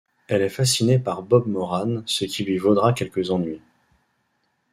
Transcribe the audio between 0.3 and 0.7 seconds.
est